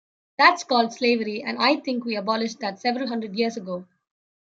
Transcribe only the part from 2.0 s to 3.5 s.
we abolished that several hundred